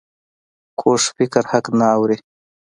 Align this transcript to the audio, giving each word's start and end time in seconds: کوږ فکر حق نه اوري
کوږ 0.79 1.01
فکر 1.17 1.43
حق 1.51 1.65
نه 1.77 1.85
اوري 1.95 2.17